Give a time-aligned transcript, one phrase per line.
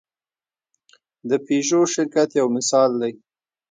[1.29, 3.13] د پيژو شرکت یو مثال دی.